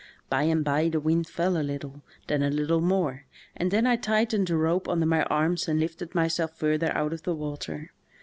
[0.31, 3.85] By and by the wind fell a little, then a lit tle more, and then
[3.85, 7.91] I tightened the rope under my arms and lifted myself further out of the water.